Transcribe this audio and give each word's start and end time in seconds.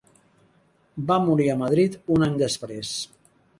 Va 1.11 1.17
morir 1.27 1.47
a 1.55 1.59
Madrid 1.61 1.99
un 2.17 2.27
any 2.31 2.43
després. 2.43 2.97